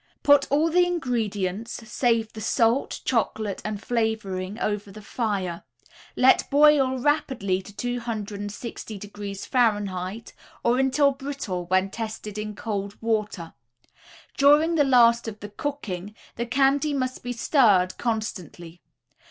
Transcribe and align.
Put 0.23 0.47
all 0.49 0.71
the 0.71 0.83
ingredients, 0.87 1.73
save 1.87 2.33
the 2.33 2.41
salt, 2.41 3.01
chocolate 3.05 3.61
and 3.63 3.79
flavoring, 3.79 4.57
over 4.59 4.91
the 4.91 4.99
fire; 5.03 5.63
let 6.15 6.49
boil 6.49 6.97
rapidly 6.97 7.61
to 7.61 7.99
260°F., 8.01 10.33
or 10.63 10.79
until 10.79 11.11
brittle 11.11 11.67
when 11.67 11.91
tested 11.91 12.39
in 12.39 12.55
cold 12.55 12.97
water. 12.99 13.53
During 14.37 14.73
the 14.73 14.83
last 14.83 15.27
of 15.27 15.39
the 15.39 15.49
cooking 15.49 16.15
the 16.35 16.47
candy 16.47 16.95
must 16.95 17.21
be 17.21 17.31
stirred 17.31 17.95
constantly. 17.99 18.81